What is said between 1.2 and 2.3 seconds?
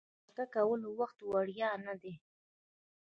وړیا نه دی.